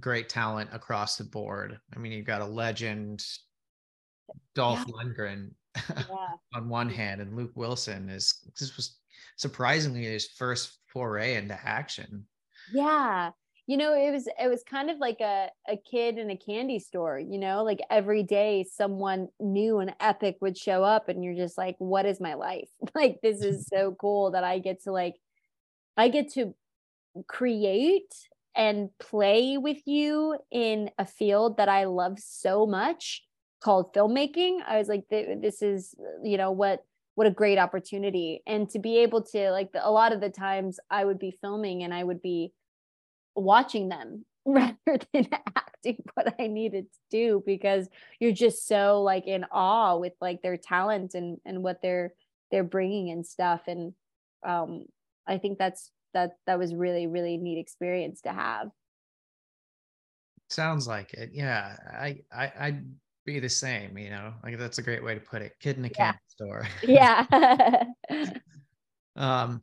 [0.00, 1.78] great talent across the board?
[1.94, 3.24] I mean, you've got a legend,
[4.54, 4.94] Dolph yeah.
[4.94, 5.50] Lundgren
[5.90, 6.26] yeah.
[6.54, 8.98] on one hand, and Luke Wilson is this was
[9.36, 12.24] surprisingly his first foray into action.
[12.72, 13.30] Yeah.
[13.68, 16.78] You know, it was it was kind of like a, a kid in a candy
[16.78, 21.34] store, you know, like every day someone new and epic would show up and you're
[21.34, 22.70] just like, what is my life?
[22.94, 25.16] Like this is so cool that I get to like
[25.98, 26.54] I get to
[27.26, 28.14] create
[28.56, 33.22] and play with you in a field that I love so much
[33.62, 34.60] called filmmaking.
[34.66, 36.84] I was like, this is, you know, what
[37.16, 40.30] what a great opportunity and to be able to like the, a lot of the
[40.30, 42.52] times i would be filming and i would be
[43.38, 49.26] watching them rather than acting what i needed to do because you're just so like
[49.26, 52.12] in awe with like their talent and and what they're
[52.50, 53.92] they're bringing and stuff and
[54.46, 54.86] um
[55.26, 58.70] i think that's that that was really really neat experience to have
[60.48, 62.80] sounds like it yeah i i i
[63.28, 64.32] be the same, you know.
[64.42, 65.52] Like that's a great way to put it.
[65.60, 66.66] Kid in a candy store.
[66.82, 67.26] yeah.
[69.16, 69.60] um,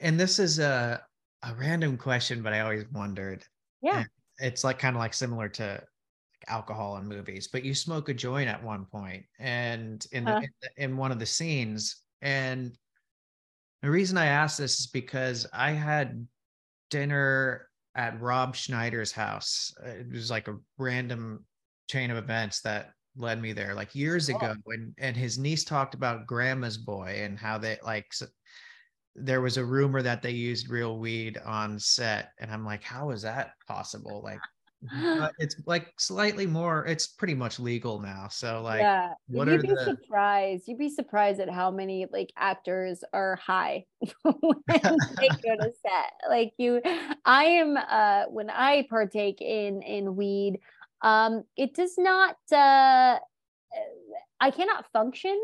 [0.00, 1.00] and this is a
[1.44, 3.44] a random question, but I always wondered.
[3.82, 3.98] Yeah.
[3.98, 8.08] And it's like kind of like similar to like alcohol in movies, but you smoke
[8.08, 10.40] a joint at one point, and in, huh.
[10.40, 12.72] the, in, in one of the scenes, and
[13.84, 16.26] The reason I ask this is because I had
[16.88, 19.74] dinner at Rob Schneider's house.
[19.84, 21.44] It was like a random
[21.90, 24.36] chain of events that led me there like years oh.
[24.36, 28.10] ago and and his niece talked about grandma's boy and how they like
[29.16, 33.10] there was a rumor that they used real weed on set and i'm like how
[33.10, 34.40] is that possible like
[35.38, 39.68] it's like slightly more it's pretty much legal now so like yeah what you'd be
[39.68, 39.84] the...
[39.84, 43.84] surprised you'd be surprised at how many like actors are high
[44.22, 46.82] when they go to set like you
[47.24, 50.58] i am uh when i partake in in weed
[51.02, 53.18] um it does not uh
[54.40, 55.38] i cannot function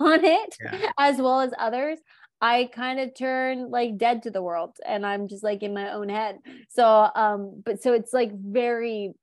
[0.00, 0.90] on it yeah.
[0.98, 1.98] as well as others
[2.40, 5.92] I kind of turn like dead to the world and I'm just like in my
[5.92, 6.38] own head.
[6.70, 9.14] So um but so it's like very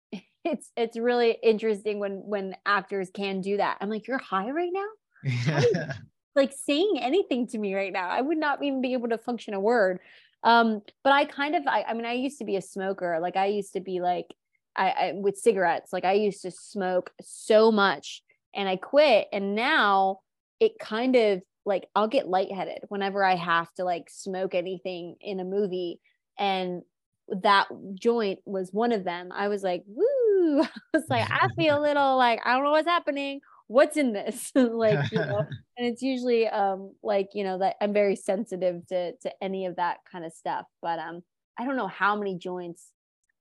[0.44, 3.78] it's it's really interesting when when actors can do that.
[3.80, 4.88] I'm like you're high right now?
[5.24, 5.92] Yeah.
[6.34, 8.08] like saying anything to me right now.
[8.08, 9.98] I would not even be able to function a word.
[10.42, 13.18] Um but I kind of I, I mean I used to be a smoker.
[13.20, 14.34] Like I used to be like
[14.74, 15.92] I, I with cigarettes.
[15.92, 18.22] Like I used to smoke so much
[18.54, 20.20] and I quit and now
[20.58, 25.40] it kind of like I'll get lightheaded whenever I have to like smoke anything in
[25.40, 26.00] a movie.
[26.38, 26.82] And
[27.28, 29.30] that joint was one of them.
[29.32, 30.62] I was like, woo.
[30.62, 33.40] I was like, I feel a little like I don't know what's happening.
[33.68, 34.50] What's in this?
[34.54, 35.46] like, you know,
[35.76, 39.76] and it's usually um like, you know, that I'm very sensitive to to any of
[39.76, 40.66] that kind of stuff.
[40.80, 41.22] But um,
[41.58, 42.90] I don't know how many joints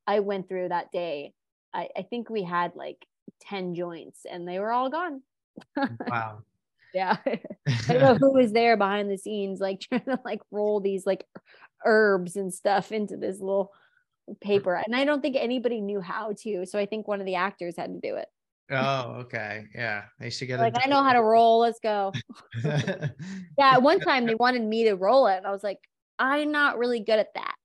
[0.07, 1.33] I went through that day.
[1.73, 3.05] I, I think we had like
[3.41, 5.21] 10 joints and they were all gone.
[6.07, 6.43] wow.
[6.93, 7.17] Yeah.
[7.25, 7.37] I
[7.87, 11.25] don't know who was there behind the scenes, like trying to like roll these like
[11.85, 13.71] herbs and stuff into this little
[14.41, 14.75] paper.
[14.75, 16.65] And I don't think anybody knew how to.
[16.65, 18.27] So I think one of the actors had to do it.
[18.69, 19.65] Oh, okay.
[19.75, 20.03] Yeah.
[20.19, 21.59] They should get like, I know how to roll.
[21.59, 22.13] Let's go.
[23.57, 23.77] yeah.
[23.79, 25.37] One time they wanted me to roll it.
[25.37, 25.79] And I was like,
[26.17, 27.55] I'm not really good at that.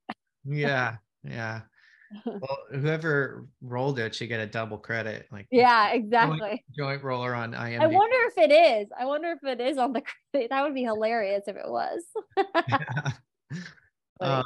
[0.45, 0.97] yeah.
[1.23, 1.63] Yeah
[2.27, 5.27] well, whoever rolled it should get a double credit.
[5.31, 6.39] Like yeah, exactly.
[6.39, 7.81] Joint, joint roller on IMDb.
[7.81, 8.89] I wonder if it is.
[8.99, 10.51] I wonder if it is on the credit.
[10.51, 12.03] That would be hilarious if it was.
[12.69, 13.11] yeah.
[14.21, 14.45] um,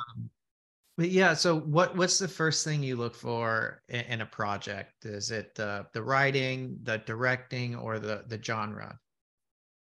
[0.96, 5.04] but yeah, so what what's the first thing you look for in, in a project?
[5.04, 8.98] Is it the the writing, the directing, or the the genre?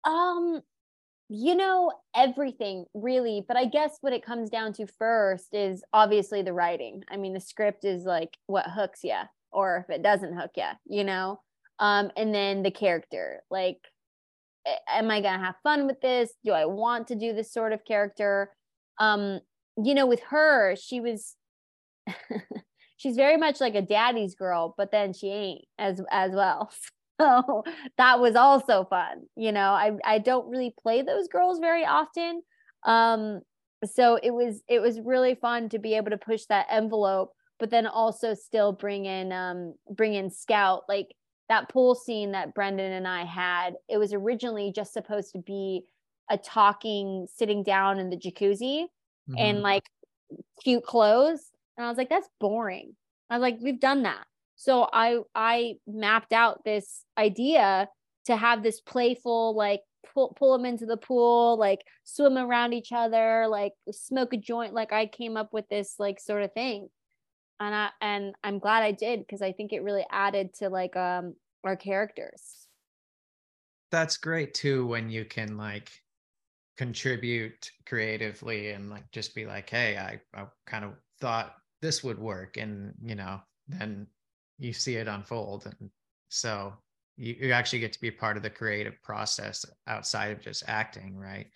[0.05, 0.61] Um,
[1.29, 6.43] you know everything really but i guess what it comes down to first is obviously
[6.43, 7.03] the writing.
[7.11, 9.21] I mean the script is like what hooks you
[9.53, 11.41] or if it doesn't hook you you know?
[11.79, 13.79] Um and then the character like
[14.89, 16.33] am i gonna have fun with this?
[16.45, 18.51] Do i want to do this sort of character?
[18.99, 19.41] Um
[19.83, 21.37] you know with her she was
[22.97, 26.71] she's very much like a daddy's girl but then she ain't as as well
[27.21, 27.65] so
[27.97, 32.43] that was also fun you know i i don't really play those girls very often
[32.85, 33.41] um
[33.85, 37.71] so it was it was really fun to be able to push that envelope but
[37.71, 41.09] then also still bring in um bring in scout like
[41.49, 45.83] that pool scene that brendan and i had it was originally just supposed to be
[46.31, 49.35] a talking sitting down in the jacuzzi mm-hmm.
[49.39, 49.85] and like
[50.63, 52.95] cute clothes and i was like that's boring
[53.31, 54.25] i was like we've done that
[54.57, 57.89] so i i mapped out this idea
[58.27, 59.81] to have this playful like
[60.15, 64.75] pull, pull them into the pool like swim around each other like smoke a joint.
[64.75, 66.89] Like i came up with this like sort of thing.
[67.61, 70.97] And i and i'm glad i did because i think it really added to like
[70.97, 72.67] um our characters.
[73.91, 75.91] That's great too when you can like
[76.77, 82.19] contribute creatively and like just be like hey i i kind of thought this would
[82.19, 84.09] work and you know then
[84.59, 85.91] you see it unfold and
[86.29, 86.73] so
[87.17, 91.17] you, you actually get to be part of the creative process outside of just acting
[91.17, 91.47] right?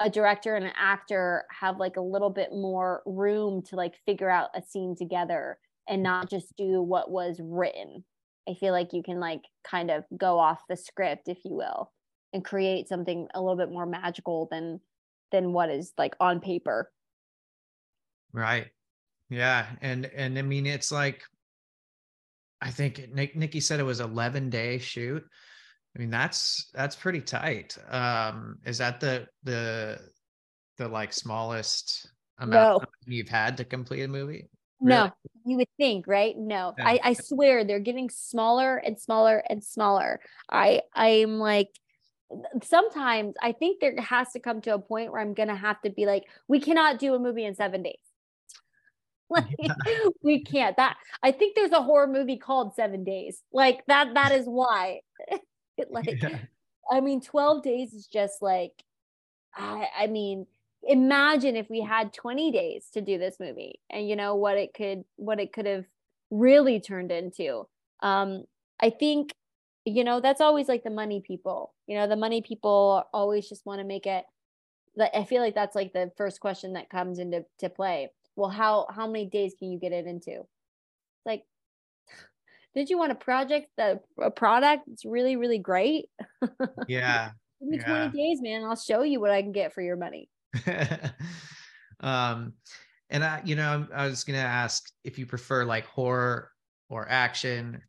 [0.00, 4.30] A director and an actor have like a little bit more room to like figure
[4.30, 6.04] out a scene together and mm-hmm.
[6.04, 8.04] not just do what was written.
[8.48, 11.92] I feel like you can like kind of go off the script if you will
[12.32, 14.80] and create something a little bit more magical than
[15.30, 16.90] than what is like on paper.
[18.32, 18.68] Right.
[19.30, 21.22] Yeah and and i mean it's like
[22.64, 25.22] I think Nick, Nicky said it was 11 day shoot.
[25.94, 27.76] I mean, that's that's pretty tight.
[27.88, 30.00] Um, is that the the
[30.78, 32.88] the like smallest amount no.
[33.06, 34.48] you've had to complete a movie?
[34.80, 34.96] Really?
[34.96, 35.12] No,
[35.44, 36.36] you would think, right?
[36.36, 36.88] No, yeah.
[36.88, 40.20] I, I swear they're getting smaller and smaller and smaller.
[40.50, 41.68] I I'm like
[42.64, 45.90] sometimes I think there has to come to a point where I'm gonna have to
[45.90, 48.03] be like, we cannot do a movie in seven days.
[49.30, 49.72] like yeah.
[50.22, 54.32] we can't that i think there's a horror movie called seven days like that that
[54.32, 55.00] is why
[55.90, 56.38] like yeah.
[56.92, 58.84] i mean 12 days is just like
[59.56, 60.46] I, I mean,
[60.82, 64.74] imagine if we had 20 days to do this movie and you know what it
[64.74, 65.84] could what it could have
[66.30, 67.66] really turned into.
[68.00, 68.44] Um,
[68.80, 69.34] I think,
[69.84, 71.72] you know, that's always like the money people.
[71.86, 74.24] You know, the money people always just want to make it.
[74.96, 78.10] Like I feel like that's like the first question that comes into to play.
[78.36, 80.42] Well, how how many days can you get it into?
[81.24, 81.44] Like,
[82.74, 86.06] did you want a project that a product that's really really great?
[86.88, 87.30] Yeah.
[87.60, 88.08] Give me yeah.
[88.08, 88.64] 20 days, man.
[88.64, 90.28] I'll show you what I can get for your money.
[92.00, 92.52] um
[93.10, 96.50] and i you know i was gonna ask if you prefer like horror
[96.90, 97.80] or action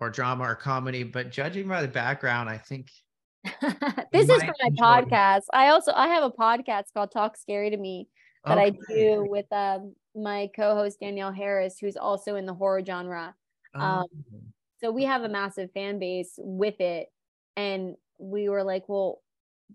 [0.00, 2.88] or drama or comedy but judging by the background i think
[4.12, 5.44] this is for my podcast.
[5.52, 8.08] I also I have a podcast called Talk Scary to Me
[8.48, 13.34] that I do with um, my co-host Danielle Harris, who's also in the horror genre.
[13.74, 14.40] um, Oh.
[14.80, 17.08] So we have a massive fan base with it,
[17.56, 19.20] and we were like, well,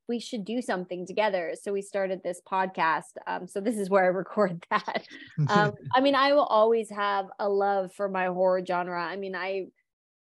[0.08, 1.54] we should do something together.
[1.62, 3.14] So we started this podcast.
[3.28, 5.08] Um, so this is where I record that.
[5.50, 9.04] um, I mean, I will always have a love for my horror genre.
[9.04, 9.68] I mean, I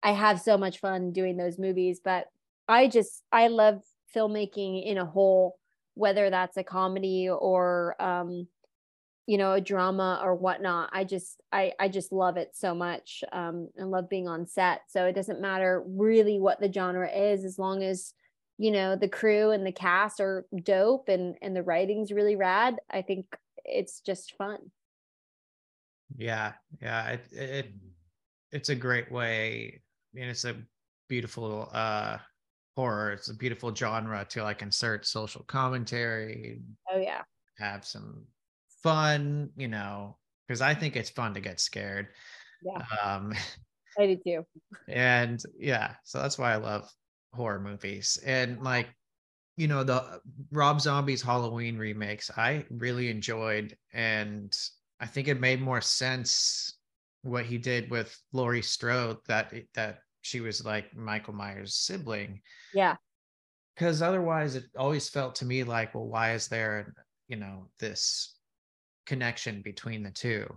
[0.04, 2.28] I have so much fun doing those movies, but
[2.68, 3.82] I just I love
[4.16, 5.58] filmmaking in a whole,
[5.96, 8.48] whether that's a comedy or um,
[9.28, 10.92] you know, a drama or whatnot.
[10.94, 13.24] I just I I just love it so much.
[13.32, 14.82] Um, and love being on set.
[14.88, 18.14] So it doesn't matter really what the genre is, as long as
[18.58, 22.76] you know the crew and the cast are dope and and the writing's really rad.
[22.90, 23.26] I think
[23.66, 24.60] it's just fun.
[26.18, 27.74] yeah yeah it, it
[28.52, 29.82] it's a great way
[30.14, 30.56] I mean, it's a
[31.10, 32.18] beautiful uh
[32.76, 36.62] horror it's a beautiful genre to like insert social commentary
[36.92, 37.24] Oh yeah.
[37.58, 38.26] have some
[38.84, 42.10] fun you know because i think it's fun to get scared
[42.64, 42.84] Yeah.
[43.04, 43.34] um
[43.98, 44.46] I do too.
[44.90, 46.92] and yeah so that's why i love
[47.34, 48.90] horror movies and like
[49.58, 54.54] you know the rob zombie's halloween remakes i really enjoyed and
[55.00, 56.78] i think it made more sense
[57.24, 62.42] what he did with laurie strode that that she was like michael myers sibling
[62.74, 62.96] Yeah.
[63.76, 66.96] because otherwise it always felt to me like well why is there
[67.28, 68.36] you know this
[69.06, 70.48] connection between the two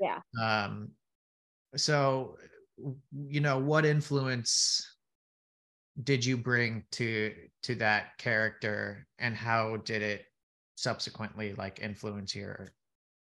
[0.00, 0.18] Yeah.
[0.42, 0.90] um
[1.76, 2.36] so
[3.12, 4.96] you know what influence
[6.02, 7.32] did you bring to
[7.62, 10.24] to that character and how did it
[10.74, 12.72] subsequently like influence your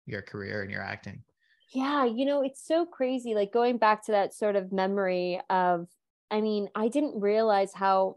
[0.06, 1.24] your career and your acting
[1.72, 3.34] Yeah, you know, it's so crazy.
[3.34, 5.88] Like going back to that sort of memory of,
[6.30, 8.16] I mean, I didn't realize how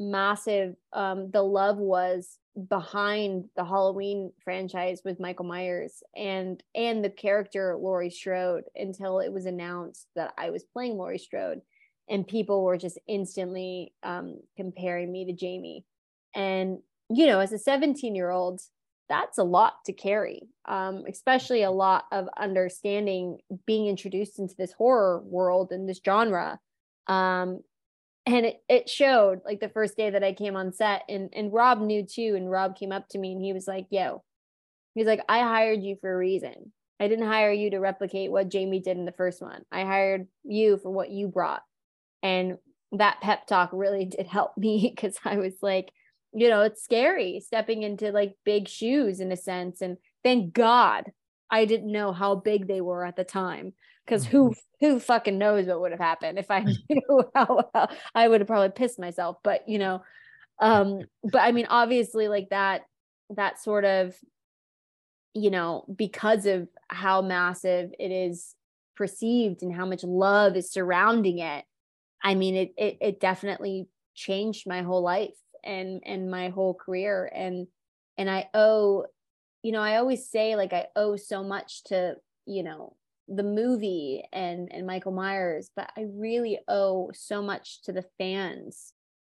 [0.00, 7.10] massive um, the love was behind the Halloween franchise with Michael Myers and and the
[7.10, 11.60] character Laurie Strode until it was announced that I was playing Laurie Strode,
[12.08, 15.84] and people were just instantly um, comparing me to Jamie.
[16.34, 16.78] And
[17.10, 18.60] you know, as a 17 year old,
[19.08, 24.72] that's a lot to carry, um, especially a lot of understanding being introduced into this
[24.72, 26.58] horror world and this genre.
[27.06, 27.60] Um,
[28.26, 31.52] and it, it showed like the first day that I came on set, and, and
[31.52, 32.34] Rob knew too.
[32.36, 34.22] And Rob came up to me and he was like, Yo,
[34.94, 36.72] he's like, I hired you for a reason.
[37.00, 39.62] I didn't hire you to replicate what Jamie did in the first one.
[39.70, 41.62] I hired you for what you brought.
[42.22, 42.58] And
[42.92, 45.90] that pep talk really did help me because I was like,
[46.40, 49.80] you know, it's scary stepping into like big shoes in a sense.
[49.80, 51.12] And thank God
[51.50, 53.72] I didn't know how big they were at the time.
[54.04, 58.28] Because who who fucking knows what would have happened if I knew how, how I
[58.28, 59.36] would have probably pissed myself.
[59.42, 60.02] But you know,
[60.60, 62.82] um, but I mean, obviously, like that
[63.36, 64.16] that sort of,
[65.34, 68.54] you know, because of how massive it is
[68.96, 71.64] perceived and how much love is surrounding it.
[72.22, 77.30] I mean, it it it definitely changed my whole life and and my whole career.
[77.34, 77.66] And
[78.16, 79.06] and I owe
[79.62, 82.16] you know I always say like I owe so much to
[82.46, 82.96] you know
[83.28, 88.92] the movie and and Michael Myers but I really owe so much to the fans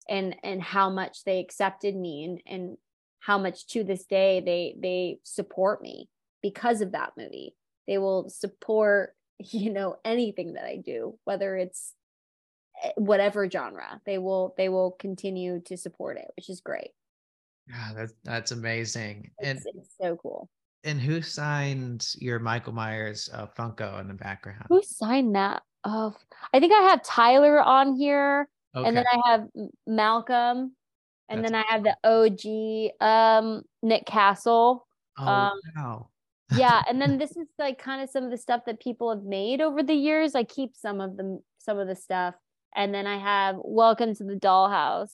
[0.10, 2.78] and and how much they accepted me and and
[3.20, 6.10] how much to this day they they support me
[6.42, 7.56] because of that movie.
[7.88, 11.94] They will support you know anything that I do whether it's
[12.96, 16.92] whatever genre they will they will continue to support it which is great.
[17.68, 19.32] Yeah that's that's amazing.
[19.42, 20.50] And it's, it's so cool.
[20.84, 24.66] and who signed your michael myers uh, funko in the background?
[24.70, 25.64] Who signed that?
[25.84, 26.16] Oh
[26.54, 28.88] i think i have tyler on here okay.
[28.88, 29.48] and then i have
[29.88, 30.76] malcolm
[31.28, 34.86] and That's then i have the og um nick castle
[35.18, 36.10] oh um, wow.
[36.58, 39.24] yeah and then this is like kind of some of the stuff that people have
[39.24, 40.36] made over the years.
[40.36, 42.36] I keep some of them some of the stuff
[42.76, 45.12] and then i have welcome to the dollhouse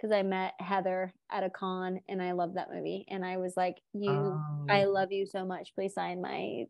[0.00, 3.04] because I met Heather at a con and I love that movie.
[3.08, 5.74] And I was like, You, Oh, I love you so much.
[5.74, 6.64] Please sign my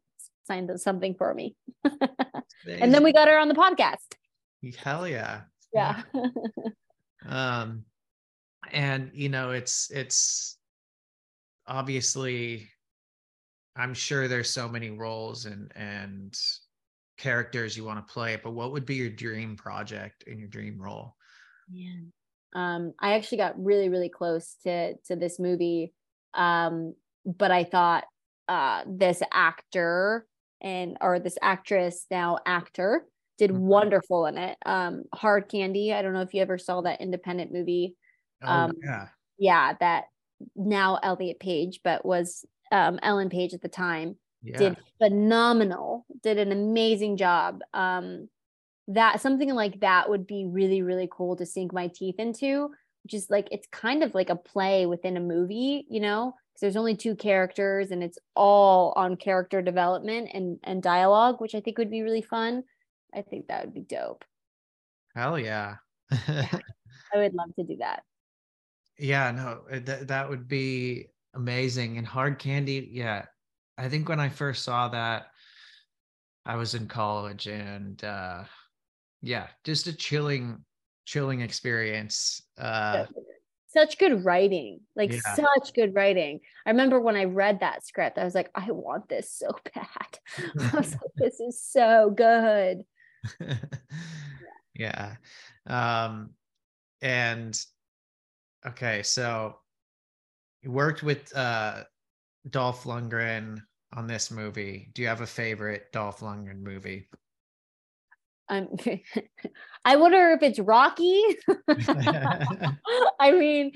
[0.47, 1.55] sign something for me.
[1.84, 4.16] and then we got her on the podcast.
[4.76, 5.43] hell yeah.
[5.72, 6.03] Yeah.
[7.28, 7.84] um
[8.72, 10.59] and you know it's it's
[11.66, 12.68] obviously
[13.76, 16.38] i'm sure there's so many roles and and
[17.21, 20.81] characters you want to play but what would be your dream project and your dream
[20.81, 21.16] role
[21.68, 22.01] Yeah.
[22.55, 25.95] Um, I actually got really, really close to to this movie.
[26.35, 26.95] Um,
[27.25, 28.05] but I thought
[28.49, 30.27] uh this actor
[30.61, 33.07] and or this actress now actor
[33.39, 33.61] did Mhm.
[33.68, 34.59] wonderful in it.
[34.66, 35.93] Um, Hard Candy.
[35.93, 37.97] I don't know if you ever saw that independent movie.
[38.43, 39.09] oh Um, yeah
[39.39, 40.07] Yeah, that
[40.57, 44.59] now Elliot Page, but was um Ellen Page at the time yeah.
[44.59, 47.61] did phenomenal did an amazing job.
[47.72, 48.28] Um
[48.88, 52.70] that something like that would be really really cool to sink my teeth into.
[53.05, 56.34] Which is like it's kind of like a play within a movie you know?
[56.49, 61.55] Because there's only two characters and it's all on character development and and dialogue which
[61.55, 62.62] i think would be really fun.
[63.14, 64.24] I think that would be dope.
[65.14, 65.76] Hell yeah
[66.12, 66.61] i
[67.16, 68.03] would love to do that.
[68.99, 73.24] Yeah no uh, that, that would be amazing and hard candy yeah
[73.81, 75.26] i think when i first saw that
[76.45, 78.45] i was in college and uh
[79.22, 80.64] yeah just a chilling
[81.07, 83.05] chilling experience uh
[83.66, 85.35] such good writing like Yeah.
[85.35, 86.41] such good writing.
[86.66, 90.18] I remember when i read that script i was like i want this so bad.
[90.72, 92.85] I was like this is so good.
[94.74, 95.16] Yeah.
[95.66, 96.31] Um
[97.03, 97.59] and
[98.66, 99.57] okay so
[100.62, 101.85] you worked with uh
[102.49, 103.62] dolph lundgren
[103.93, 104.91] on this movie?
[104.95, 107.09] Do you have a favorite dolph lundgren movie?
[108.49, 108.68] I'm
[109.84, 111.22] i wonder if it's rocky.
[113.20, 113.72] I mean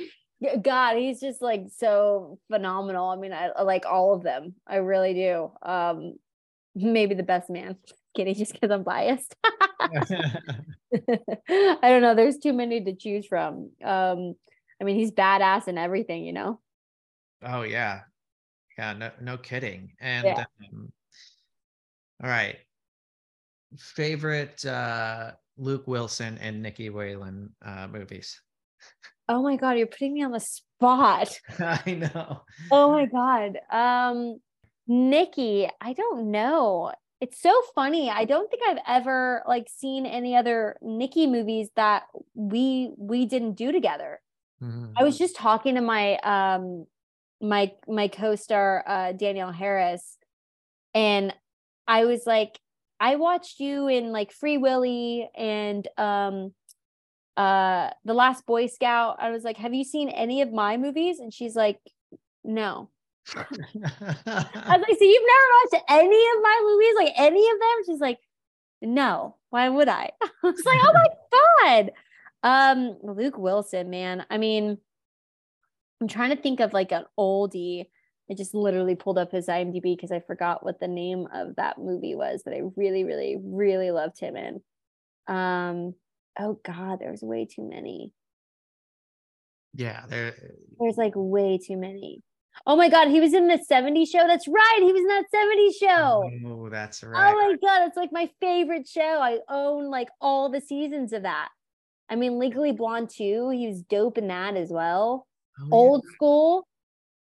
[0.60, 3.08] god he's just like so phenomenal.
[3.08, 4.54] I mean i, I like all of them.
[4.66, 5.52] I really do.
[5.62, 6.14] Um
[6.74, 7.76] maybe the best man.
[8.16, 9.34] Kidding just because i'm biased.
[11.48, 12.14] I don't know.
[12.14, 13.70] There's too many to choose from.
[13.82, 14.34] Um,
[14.80, 16.60] I mean, he's badass in everything, you know.
[17.42, 18.02] Oh yeah,
[18.79, 18.93] yeah.
[18.93, 19.93] No, no kidding.
[20.01, 20.45] And Yeah.
[20.72, 20.93] um,
[22.22, 22.57] all right,
[23.77, 28.41] favorite uh, Luke Wilson and Nicky Whelan uh, movies.
[29.29, 31.39] Oh my god, you're putting me on the spot.
[31.59, 32.43] I know.
[32.70, 33.59] Oh my god.
[33.70, 34.41] Um,
[34.87, 36.93] Nicky, I don't know.
[37.20, 38.11] It's so funny.
[38.11, 42.05] I don't think I've ever like seen any other Nicky movies that
[42.35, 44.20] we we didn't do together.
[44.97, 46.87] I was just talking to my um
[47.45, 50.16] my my co-star uh Danielle Harris
[50.95, 51.34] and
[51.86, 52.59] I was like
[53.01, 56.55] I watched you in like Free Willy and um
[57.36, 59.16] uh The Last Boy Scout.
[59.20, 61.80] I was like, "Have you seen any of my movies?" And she's like,
[62.45, 62.88] "No."
[63.34, 63.66] I was
[64.26, 66.95] like, "So you've never watched any of my movies?
[66.97, 68.20] Like any of them?" She's like,
[68.80, 69.36] "No.
[69.51, 71.92] Why would I?" I was like, "Oh my god."
[72.45, 74.24] Um Luke Wilson, man.
[74.30, 74.78] I mean,
[76.01, 77.84] I'm trying to think of like an oldie.
[78.30, 81.78] I just literally pulled up his IMDb because I forgot what the name of that
[81.78, 84.62] movie was that I really, really, really loved him in.
[85.26, 85.95] Um,
[86.38, 88.12] oh God, there's way too many.
[89.74, 90.34] yeah, there.
[90.78, 92.22] There's like way too many.
[92.66, 94.26] Oh my God, he was in the 70s show.
[94.26, 94.78] That's right.
[94.78, 96.30] He was in that 70s show.
[96.47, 97.32] Oh, that's right.
[97.32, 99.03] Oh my God, it's like my favorite show.
[99.20, 101.49] I own like all the seasons of that.
[102.09, 103.51] I mean, Legally Blonde too.
[103.51, 105.26] He was dope in that as well.
[105.61, 105.74] Oh, yeah.
[105.74, 106.66] Old school.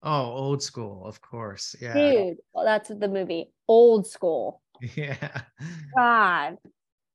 [0.03, 1.75] Oh, old school, of course.
[1.81, 1.93] Yeah.
[1.93, 3.51] Dude, well, that's the movie.
[3.67, 4.61] Old school.
[4.95, 5.41] Yeah.
[5.95, 6.57] God,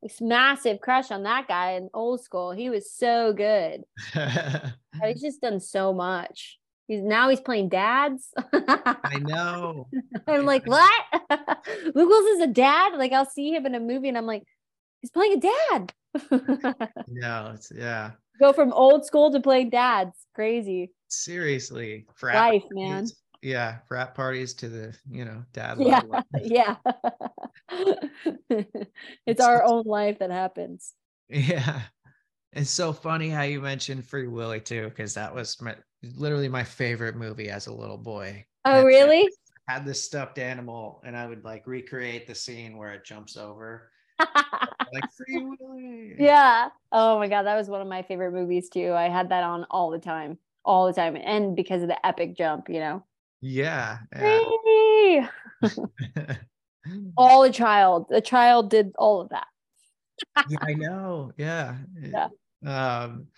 [0.02, 2.50] this massive crush on that guy in old school.
[2.50, 3.84] He was so good.
[5.02, 6.58] He's just done so much.
[6.88, 8.34] He's now he's playing dads.
[8.52, 9.86] I know.
[10.26, 10.92] I'm like, what?
[11.94, 12.94] Luke is a dad?
[12.98, 14.42] Like, I'll see him in a movie and I'm like,
[15.00, 15.92] he's playing a dad.
[17.06, 18.10] No, it's yeah.
[18.40, 20.16] Go from old school to playing dads.
[20.34, 20.90] Crazy.
[21.12, 23.06] Seriously, frat Life, man.
[23.42, 25.78] Yeah, frat parties to the you know dad.
[25.78, 26.00] Yeah.
[26.08, 26.22] level.
[26.42, 26.76] Yeah.
[29.26, 30.94] it's our own life that happens.
[31.28, 31.80] Yeah.
[32.52, 35.74] It's so funny how you mentioned Free Willy too, because that was my
[36.16, 38.44] literally my favorite movie as a little boy.
[38.66, 39.28] Oh, And really?
[39.68, 43.38] I had this stuffed animal and I would like recreate the scene where it jumps
[43.38, 43.90] over.
[44.18, 46.16] Like Free Willy.
[46.18, 46.68] yeah.
[46.90, 47.44] Oh my God.
[47.44, 48.92] That was one of my favorite movies too.
[48.92, 51.16] I had that on all the time, all the time.
[51.16, 53.04] And because of the epic jump, you know,
[53.40, 53.98] Yeah.
[54.14, 55.28] yeah.
[57.16, 59.46] All the child, the child did all of that.
[60.48, 61.32] yeah, I know.
[61.36, 61.76] Yeah.
[62.00, 62.28] Yeah.
[62.66, 63.28] Um,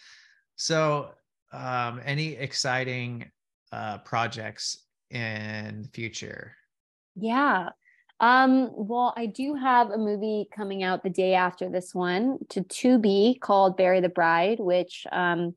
[0.57, 1.11] so
[1.53, 3.31] um, any exciting
[3.70, 4.79] uh, projects
[5.11, 6.55] in the future?
[7.16, 7.70] Yeah.
[8.20, 12.62] Um, well, I do have a movie coming out the day after this one to
[12.62, 15.55] Tubi called Bury the Bride, which um,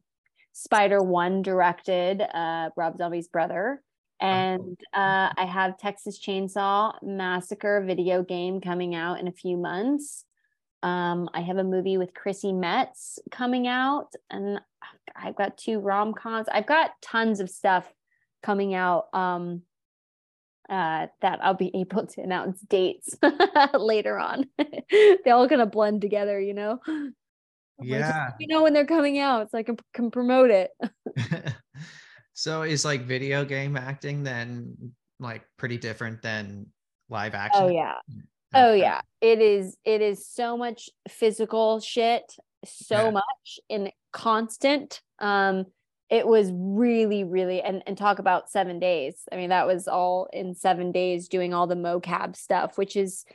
[0.58, 3.84] Spider One directed, uh, Rob Zombie's brother.
[4.20, 10.26] And uh, I have Texas Chainsaw Massacre video game coming out in a few months.
[10.82, 14.60] Um, I have a movie with Chrissy Metz coming out, and
[15.16, 16.47] I've got two rom coms.
[16.51, 17.86] I've got tons of stuff
[18.41, 19.62] coming out um,
[20.68, 23.16] uh, that I'll be able to announce dates
[23.76, 24.49] later on.
[24.58, 26.80] They're all gonna blend together, you know.
[27.82, 30.71] Yeah, you know when they're coming out, so I can can promote it.
[32.34, 36.67] so is like video game acting then like pretty different than
[37.09, 37.63] live action?
[37.63, 37.95] Oh yeah.
[38.53, 39.01] Oh yeah.
[39.21, 43.11] It is it is so much physical shit, so yeah.
[43.11, 45.01] much in constant.
[45.19, 45.65] Um
[46.09, 49.23] it was really really and and talk about 7 days.
[49.32, 53.25] I mean that was all in 7 days doing all the mocap stuff, which is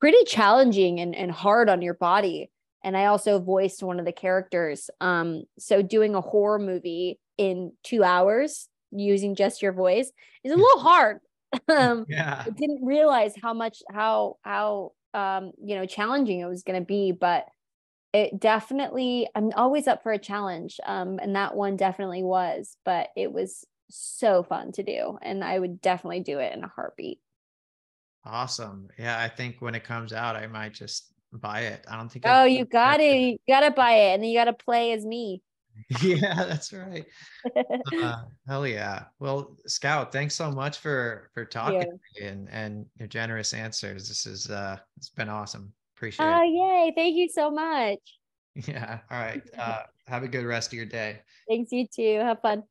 [0.00, 2.50] pretty challenging and and hard on your body.
[2.84, 4.90] And I also voiced one of the characters.
[5.00, 10.10] Um so doing a horror movie in 2 hours using just your voice
[10.44, 11.18] is a little hard.
[11.68, 16.62] Um yeah I didn't realize how much how how um you know challenging it was
[16.64, 17.46] going to be but
[18.12, 23.08] it definitely i'm always up for a challenge um and that one definitely was but
[23.16, 27.20] it was so fun to do and i would definitely do it in a heartbeat.
[28.24, 28.88] Awesome.
[28.98, 31.84] Yeah i think when it comes out i might just buy it.
[31.88, 34.38] I don't think oh I've- you got it you gotta buy it and then you
[34.38, 35.42] gotta play as me.
[36.00, 37.04] Yeah that's right.
[38.02, 39.04] Uh, hell yeah.
[39.20, 44.08] Well scout thanks so much for for talking and and your generous answers.
[44.08, 45.72] This is uh it's been awesome.
[45.96, 46.48] Appreciate oh it.
[46.48, 46.92] yay.
[46.96, 47.98] Thank you so much.
[48.66, 49.42] Yeah all right.
[49.58, 51.20] Uh have a good rest of your day.
[51.48, 52.18] Thanks you too.
[52.20, 52.62] Have fun.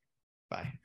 [0.50, 0.80] Bye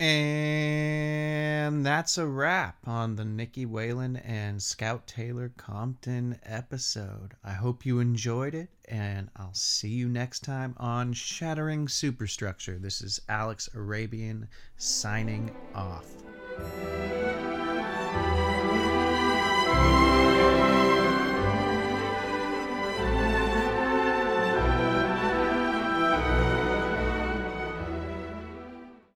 [0.00, 7.34] and that's a wrap on the Nicky Whelan and Scout Taylor Compton episode.
[7.44, 12.78] I hope you enjoyed it, and I'll see you next time on Shattering Superstructure.
[12.78, 16.06] This is Alex Arabian signing off.